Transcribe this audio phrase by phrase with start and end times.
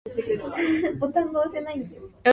[0.07, 2.11] Soon after, Cyrus was heard on "When I Leave This House".